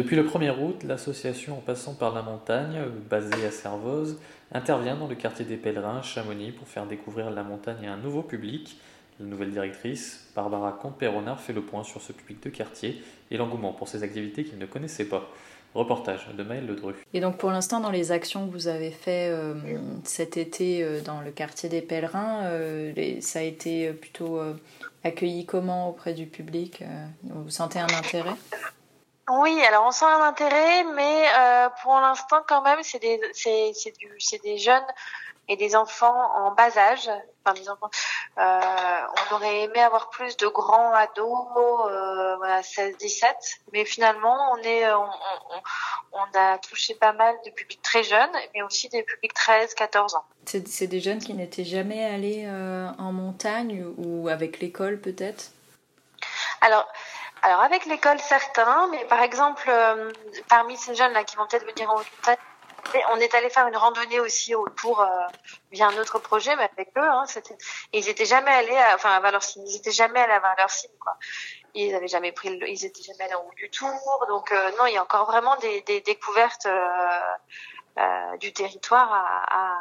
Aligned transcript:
Depuis 0.00 0.16
le 0.16 0.24
1er 0.24 0.58
août, 0.58 0.82
l'association 0.82 1.58
En 1.58 1.60
passant 1.60 1.92
par 1.92 2.14
la 2.14 2.22
montagne, 2.22 2.78
basée 3.10 3.44
à 3.46 3.50
Servoz, 3.50 4.18
intervient 4.50 4.96
dans 4.96 5.06
le 5.06 5.14
quartier 5.14 5.44
des 5.44 5.58
pèlerins, 5.58 6.00
Chamonix, 6.00 6.52
pour 6.52 6.66
faire 6.66 6.86
découvrir 6.86 7.28
la 7.28 7.42
montagne 7.42 7.86
à 7.86 7.92
un 7.92 7.96
nouveau 7.98 8.22
public. 8.22 8.80
La 9.18 9.26
nouvelle 9.26 9.50
directrice, 9.50 10.30
Barbara 10.34 10.72
Comte-Perronard, 10.80 11.38
fait 11.38 11.52
le 11.52 11.60
point 11.60 11.84
sur 11.84 12.00
ce 12.00 12.14
public 12.14 12.42
de 12.42 12.48
quartier 12.48 13.02
et 13.30 13.36
l'engouement 13.36 13.74
pour 13.74 13.88
ces 13.88 14.02
activités 14.02 14.42
qu'ils 14.42 14.58
ne 14.58 14.64
connaissaient 14.64 15.04
pas. 15.04 15.28
Reportage 15.74 16.26
de 16.34 16.42
Maëlle 16.42 16.66
Ledru. 16.66 16.94
Et 17.12 17.20
donc 17.20 17.36
pour 17.36 17.50
l'instant, 17.50 17.80
dans 17.80 17.90
les 17.90 18.10
actions 18.10 18.48
que 18.48 18.52
vous 18.52 18.68
avez 18.68 18.90
faites 18.90 19.30
euh, 19.30 19.54
cet 20.02 20.38
été 20.38 20.82
euh, 20.82 21.02
dans 21.02 21.20
le 21.20 21.30
quartier 21.30 21.68
des 21.68 21.82
pèlerins, 21.82 22.44
euh, 22.44 23.20
ça 23.20 23.40
a 23.40 23.42
été 23.42 23.92
plutôt 23.92 24.40
accueilli 25.04 25.44
comment 25.44 25.90
auprès 25.90 26.14
du 26.14 26.24
public 26.24 26.82
Vous 27.22 27.50
sentez 27.50 27.78
un 27.78 27.86
intérêt? 27.86 28.34
Oui, 29.30 29.62
alors 29.64 29.86
on 29.86 29.90
sent 29.92 30.04
un 30.06 30.22
intérêt, 30.24 30.84
mais 30.84 31.24
euh, 31.38 31.68
pour 31.82 31.94
l'instant 32.00 32.40
quand 32.46 32.62
même, 32.62 32.82
c'est 32.82 32.98
des, 32.98 33.20
c'est, 33.32 33.72
c'est 33.74 33.96
du, 33.96 34.12
c'est 34.18 34.42
des 34.42 34.58
jeunes 34.58 34.86
et 35.48 35.56
des 35.56 35.74
enfants 35.76 36.30
en 36.36 36.52
bas 36.52 36.76
âge. 36.76 37.10
Enfin, 37.44 37.54
des 37.58 37.68
enfants. 37.70 37.90
Euh, 38.38 39.00
on 39.30 39.34
aurait 39.36 39.60
aimé 39.62 39.80
avoir 39.80 40.10
plus 40.10 40.36
de 40.36 40.46
grands 40.48 40.92
ados, 40.92 41.46
euh, 41.56 42.36
voilà, 42.36 42.60
16-17, 42.60 43.24
mais 43.72 43.84
finalement, 43.84 44.36
on 44.52 44.56
est, 44.58 44.92
on, 44.92 45.02
on, 45.02 45.06
on- 45.56 45.62
on 46.12 46.38
a 46.38 46.58
touché 46.58 46.94
pas 46.94 47.12
mal 47.12 47.34
de 47.46 47.50
publics 47.50 47.80
très 47.82 48.02
jeunes, 48.02 48.30
mais 48.54 48.62
aussi 48.62 48.88
des 48.90 49.02
publics 49.04 49.32
13-14 49.34 50.16
ans. 50.16 50.24
C'est 50.44 50.66
c'est 50.68 50.86
des 50.86 51.00
jeunes 51.00 51.20
qui 51.20 51.34
n'étaient 51.34 51.64
jamais 51.64 52.04
allés 52.04 52.44
euh, 52.46 52.88
en 52.98 53.12
montagne 53.12 53.86
ou 53.96 54.28
avec 54.28 54.60
l'école 54.60 55.00
peut-être? 55.00 55.52
Alors, 56.60 56.86
alors 57.42 57.60
avec 57.60 57.86
l'école 57.86 58.18
certains, 58.20 58.88
mais 58.88 59.04
par 59.06 59.20
exemple 59.22 59.68
euh, 59.68 60.12
parmi 60.48 60.76
ces 60.76 60.94
jeunes 60.94 61.12
là 61.12 61.24
qui 61.24 61.36
vont 61.36 61.46
peut-être 61.46 61.66
venir 61.66 61.90
en 61.90 61.96
montagne, 61.96 62.36
on 63.12 63.16
est 63.16 63.34
allé 63.34 63.50
faire 63.50 63.66
une 63.66 63.76
randonnée 63.76 64.20
aussi 64.20 64.54
autour 64.54 65.00
euh, 65.00 65.06
via 65.70 65.88
un 65.88 65.96
autre 65.98 66.18
projet, 66.18 66.54
mais 66.56 66.68
avec 66.76 66.90
eux, 66.96 67.08
hein, 67.08 67.24
c'était, 67.26 67.56
ils 67.92 68.08
étaient 68.08 68.24
jamais 68.24 68.50
allés, 68.50 68.76
à, 68.76 68.94
enfin 68.94 69.10
à 69.10 69.20
Valorcine, 69.20 69.66
ils 69.66 69.76
étaient 69.76 69.92
jamais 69.92 70.20
allés 70.20 70.32
à 70.32 70.40
Valorcine 70.40 70.90
quoi. 71.00 71.16
Ils 71.74 71.94
avaient 71.94 72.08
jamais 72.08 72.32
pris, 72.32 72.58
le, 72.58 72.68
ils 72.68 72.84
étaient 72.84 73.02
jamais 73.02 73.24
allés 73.24 73.34
en 73.34 73.46
haut 73.46 73.54
du 73.56 73.70
tour, 73.70 74.26
donc 74.28 74.52
euh, 74.52 74.70
non, 74.78 74.86
il 74.86 74.94
y 74.94 74.98
a 74.98 75.02
encore 75.02 75.26
vraiment 75.26 75.56
des, 75.56 75.82
des 75.82 76.00
découvertes 76.00 76.66
euh, 76.66 76.88
euh, 77.98 78.36
du 78.38 78.52
territoire 78.52 79.12
à, 79.12 79.44
à, 79.48 79.76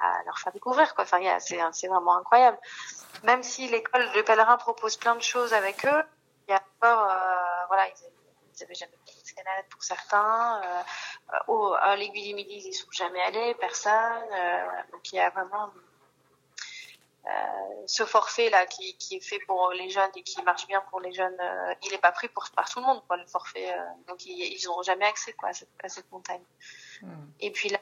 à, 0.00 0.22
leur 0.26 0.38
faire 0.38 0.52
découvrir 0.52 0.94
quoi. 0.94 1.04
Enfin, 1.04 1.18
c'est, 1.40 1.58
c'est 1.72 1.88
vraiment 1.88 2.16
incroyable 2.16 2.58
même 3.24 3.42
si 3.42 3.68
l'école 3.68 4.10
de 4.12 4.22
pèlerins 4.22 4.56
propose 4.56 4.96
plein 4.96 5.14
de 5.14 5.22
choses 5.22 5.54
avec 5.54 5.84
eux, 5.86 6.02
il 6.48 6.52
y 6.52 6.54
a 6.54 6.62
encore, 6.80 7.10
euh, 7.10 7.66
voilà, 7.68 7.88
ils, 7.88 7.92
ils 8.56 8.62
avaient 8.62 8.74
jamais 8.74 8.98
fait 9.06 9.14
d'escalade 9.20 9.64
pour 9.70 9.82
certains. 9.82 10.60
Euh, 10.62 10.82
euh, 11.34 11.38
au, 11.48 11.74
à 11.74 11.96
l'aiguille 11.96 12.28
du 12.28 12.34
midi, 12.34 12.62
ils 12.66 12.72
sont 12.74 12.90
jamais 12.92 13.20
allés, 13.22 13.54
personne. 13.54 14.28
Euh. 14.32 14.66
Donc 14.92 15.12
il 15.12 15.16
y 15.16 15.20
a 15.20 15.30
vraiment 15.30 15.70
euh, 17.26 17.30
ce 17.86 18.04
forfait 18.04 18.50
là 18.50 18.66
qui, 18.66 18.96
qui 18.98 19.16
est 19.16 19.20
fait 19.20 19.38
pour 19.40 19.70
les 19.70 19.88
jeunes 19.88 20.10
et 20.14 20.22
qui 20.22 20.42
marche 20.42 20.66
bien 20.66 20.82
pour 20.90 21.00
les 21.00 21.12
jeunes. 21.12 21.38
euh, 21.40 21.74
il 21.82 21.92
est 21.94 21.98
pas 21.98 22.12
pris 22.12 22.28
pour 22.28 22.44
par 22.54 22.68
tout 22.68 22.80
le 22.80 22.86
monde, 22.86 23.02
quoi, 23.06 23.16
le 23.16 23.26
forfait. 23.26 23.72
euh, 23.72 23.82
donc 24.08 24.24
ils, 24.26 24.54
ils 24.54 24.64
n'auront 24.66 24.82
jamais 24.82 25.06
accès 25.06 25.32
quoi 25.32 25.48
à 25.48 25.52
cette, 25.54 25.70
à 25.82 25.88
cette 25.88 26.10
montagne. 26.12 26.44
Et 27.40 27.50
puis 27.50 27.70
là, 27.70 27.78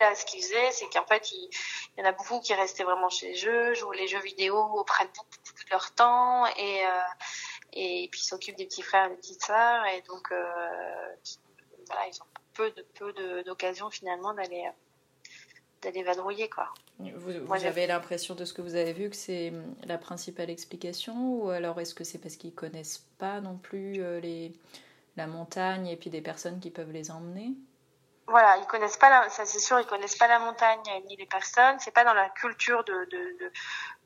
là, 0.00 0.14
ce 0.14 0.26
qu'ils 0.26 0.42
faisaient, 0.42 0.70
c'est 0.72 0.88
qu'en 0.90 1.06
fait, 1.06 1.32
il, 1.32 1.48
il 1.96 2.00
y 2.00 2.06
en 2.06 2.08
a 2.08 2.12
beaucoup 2.12 2.38
qui 2.40 2.52
restaient 2.54 2.84
vraiment 2.84 3.08
chez 3.08 3.28
les 3.28 3.34
jeux, 3.34 3.72
jouent 3.74 3.92
les 3.92 4.08
jeux 4.08 4.20
vidéo, 4.20 4.84
prennent 4.84 5.08
beaucoup 5.16 5.64
de 5.64 5.70
leur 5.70 5.90
temps 5.92 6.46
et 6.46 6.86
euh, 6.86 6.90
et 7.76 8.08
puis 8.10 8.20
ils 8.20 8.24
s'occupent 8.24 8.56
des 8.56 8.66
petits 8.66 8.82
frères 8.82 9.06
et 9.06 9.10
des 9.10 9.16
petites 9.16 9.44
sœurs 9.44 9.84
et 9.86 10.02
donc 10.02 10.32
euh, 10.32 11.16
voilà, 11.86 12.08
ils 12.08 12.20
ont 12.22 12.26
peu 12.54 12.70
de 12.72 12.82
peu 12.94 13.12
de- 13.12 13.42
d'occasions 13.42 13.90
finalement 13.90 14.34
d'aller 14.34 14.64
euh, 14.66 14.70
d'aller 15.82 16.02
vadrouiller 16.02 16.48
quoi. 16.48 16.72
Vous, 16.98 17.32
vous 17.44 17.46
Moi, 17.46 17.58
avez 17.66 17.86
l'impression 17.86 18.34
de 18.34 18.44
ce 18.46 18.54
que 18.54 18.62
vous 18.62 18.74
avez 18.74 18.92
vu 18.94 19.10
que 19.10 19.16
c'est 19.16 19.50
hum, 19.50 19.74
la 19.84 19.98
principale 19.98 20.50
explication 20.50 21.14
ou 21.42 21.50
alors 21.50 21.78
est-ce 21.80 21.94
que 21.94 22.04
c'est 22.04 22.18
parce 22.18 22.36
qu'ils 22.36 22.54
connaissent 22.54 23.06
pas 23.18 23.40
non 23.40 23.56
plus 23.58 24.02
euh, 24.02 24.18
les, 24.20 24.52
la 25.16 25.26
montagne 25.26 25.88
et 25.88 25.96
puis 25.96 26.10
des 26.10 26.22
personnes 26.22 26.60
qui 26.60 26.70
peuvent 26.70 26.92
les 26.92 27.10
emmener? 27.10 27.54
Voilà, 28.28 28.56
ils 28.56 28.66
connaissent 28.66 28.96
pas 28.96 29.08
la, 29.08 29.28
ça 29.28 29.46
c'est 29.46 29.60
sûr, 29.60 29.78
ils 29.78 29.86
connaissent 29.86 30.16
pas 30.16 30.26
la 30.26 30.40
montagne 30.40 30.82
ni 31.06 31.16
les 31.16 31.26
personnes. 31.26 31.78
C'est 31.78 31.92
pas 31.92 32.04
dans 32.04 32.14
la 32.14 32.28
culture 32.30 32.82
de 32.84 32.92
de 33.04 33.38
de, 33.38 33.52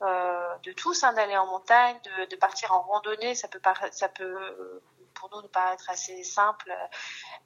euh, 0.03 0.57
de 0.63 0.73
tous 0.73 1.03
hein, 1.05 1.13
d'aller 1.15 1.37
en 1.39 1.47
montagne, 1.47 1.99
de, 2.05 2.27
de 2.27 2.37
partir 2.37 2.73
en 2.73 2.83
randonnée. 2.83 3.35
Ça 3.35 3.49
peut 3.49 3.61
paraître, 3.61 3.97
ça 3.97 4.09
peut 4.11 4.25
euh, 4.25 4.83
pour 5.15 5.31
nous 5.35 5.43
nous 5.43 5.49
paraître 5.49 5.89
assez 5.91 6.23
simple, 6.23 6.71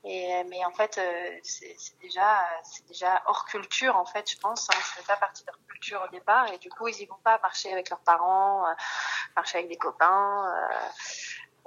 et 0.05 0.45
mais 0.45 0.65
en 0.65 0.73
fait 0.73 0.99
euh, 0.99 1.39
c'est 1.43 1.75
c'est 1.79 1.99
déjà 2.01 2.45
c'est 2.65 2.87
déjà 2.87 3.23
hors 3.27 3.45
culture 3.47 3.97
en 3.97 4.05
fait, 4.05 4.29
je 4.31 4.39
pense. 4.39 4.69
Hein, 4.71 4.75
ça 4.75 5.01
fait 5.01 5.07
pas 5.07 5.17
partie 5.17 5.43
de 5.45 5.49
leur 5.51 5.59
culture 5.69 6.03
au 6.05 6.09
départ, 6.11 6.53
et 6.53 6.59
du 6.59 6.71
coup 6.71 6.89
ils 6.89 7.01
y 7.01 7.07
vont 7.07 7.19
pas 7.23 7.39
marcher 7.39 7.73
avec 7.73 7.89
leurs 7.91 8.01
parents, 8.01 8.67
euh, 8.67 8.73
marcher 9.37 9.59
avec 9.59 9.69
des 9.71 9.77
copains. 9.79 10.53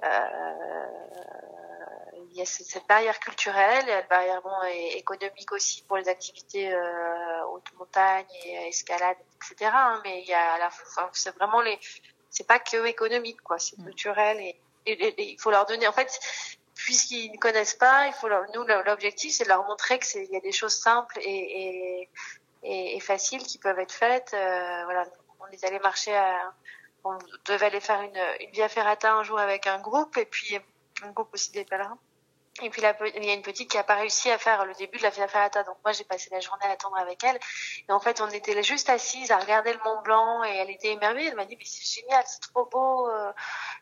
Euh, 0.03 0.06
euh, 0.06 0.85
il 2.37 2.41
y 2.41 2.43
a 2.43 2.45
cette 2.45 2.87
barrière 2.87 3.19
culturelle, 3.19 3.83
il 3.87 3.89
y 3.89 3.91
a 3.91 4.01
la 4.01 4.07
barrière 4.07 4.41
bon, 4.43 4.51
et 4.69 4.97
économique 4.97 5.51
aussi 5.51 5.81
pour 5.87 5.97
les 5.97 6.07
activités 6.07 6.71
euh, 6.71 7.45
haute 7.47 7.71
montagne 7.79 8.27
et 8.45 8.57
euh, 8.59 8.67
escalade, 8.67 9.17
etc. 9.41 9.71
hein, 9.73 10.01
mais 10.03 10.21
il 10.21 10.27
y 10.29 10.33
a 10.35 10.53
à 10.53 10.57
la 10.59 10.67
enfin, 10.67 11.09
c'est 11.13 11.35
vraiment 11.35 11.61
les, 11.61 11.79
c'est 12.29 12.45
pas 12.45 12.59
que 12.59 12.85
économique 12.85 13.41
quoi, 13.41 13.57
c'est 13.57 13.77
Mm. 13.79 13.85
culturel 13.85 14.39
et, 14.39 14.55
et- 14.85 14.91
et- 15.07 15.21
et 15.21 15.31
il 15.33 15.39
faut 15.41 15.49
leur 15.49 15.65
donner. 15.65 15.87
En 15.87 15.93
fait, 15.93 16.11
puisqu'ils 16.75 17.31
ne 17.31 17.37
connaissent 17.39 17.73
pas, 17.73 18.05
il 18.07 18.13
faut 18.13 18.27
leur, 18.27 18.43
nous 18.53 18.63
l'objectif 18.85 19.33
c'est 19.33 19.45
de 19.45 19.49
leur 19.49 19.63
montrer 19.65 19.97
que 19.97 20.05
c'est 20.05 20.23
il 20.23 20.31
y 20.31 20.37
a 20.37 20.39
des 20.41 20.51
choses 20.51 20.75
simples 20.75 21.17
et, 21.21 21.23
et, 21.63 22.09
et, 22.63 22.95
et 22.97 22.99
faciles 22.99 23.41
qui 23.43 23.57
peuvent 23.57 23.79
être 23.79 23.91
faites. 24.03 24.31
Euh, 24.35 24.83
voilà, 24.85 25.05
on 25.39 25.47
est 25.47 25.63
allé 25.63 25.79
marcher 25.79 26.15
à, 26.15 26.53
on 27.03 27.17
devait 27.45 27.65
aller 27.67 27.79
faire 27.79 28.01
une, 28.03 28.21
une 28.41 28.51
via 28.51 28.69
ferrata 28.69 29.11
un 29.13 29.23
jour 29.23 29.39
avec 29.39 29.65
un 29.65 29.79
groupe 29.79 30.17
et 30.17 30.25
puis 30.25 30.59
un 31.03 31.11
groupe 31.11 31.33
aussi 31.33 31.51
des 31.51 31.65
pèlerins. 31.65 31.97
Et 32.63 32.69
puis 32.72 32.81
il 33.16 33.23
y 33.25 33.29
a 33.29 33.34
une 33.34 33.44
petite 33.44 33.69
qui 33.69 33.78
a 33.78 33.84
pas 33.84 33.95
réussi 33.95 34.31
à 34.31 34.38
faire 34.38 34.66
le 34.66 34.73
début 34.73 34.97
de 34.97 35.03
la 35.03 35.12
ferrata, 35.12 35.63
donc 35.63 35.78
moi 35.84 35.91
j'ai 35.91 36.03
passé 36.03 36.29
la 36.31 36.40
journée 36.40 36.66
à 36.66 36.72
attendre 36.72 36.97
avec 36.97 37.23
elle. 37.23 37.38
Et 37.88 37.91
en 37.91 38.00
fait 38.00 38.19
on 38.19 38.28
était 38.29 38.62
juste 38.63 38.90
assises 38.90 39.29
à 39.31 39.38
regarder 39.38 39.73
le 39.73 39.79
Mont 39.85 40.01
Blanc 40.01 40.44
et 40.44 40.56
elle 40.56 40.69
était 40.72 40.91
émerveillée. 40.91 41.29
Elle 41.29 41.35
m'a 41.35 41.45
dit 41.45 41.56
mais 41.57 41.66
c'est 41.66 42.01
génial, 42.01 42.23
c'est 42.25 42.41
trop 42.41 42.66
beau. 42.66 43.09
euh. 43.09 43.31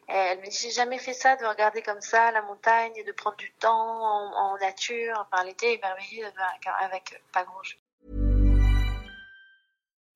Elle 0.08 0.40
m'a 0.40 0.48
dit 0.48 0.58
j'ai 0.58 0.72
jamais 0.72 1.00
fait 1.00 1.14
ça 1.14 1.36
de 1.38 1.46
regarder 1.46 1.82
comme 1.82 2.02
ça 2.02 2.32
la 2.32 2.42
montagne 2.42 2.92
et 2.96 3.04
de 3.04 3.12
prendre 3.14 3.38
du 3.38 3.52
temps 3.54 3.72
en, 3.74 4.58
nature. 4.58 5.16
Enfin 5.20 5.44
elle 5.44 5.52
était 5.52 5.74
émerveillée 5.74 6.26
avec, 6.26 6.68
avec 6.80 7.22
pas 7.32 7.44
grand 7.44 7.64
chose. 7.64 7.80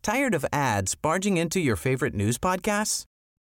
Tired 0.01 0.33
of 0.33 0.45
ads 0.51 0.95
barging 0.95 1.37
into 1.37 1.59
your 1.59 1.75
favorite 1.75 2.15
news 2.15 2.37
podcasts? 2.37 3.08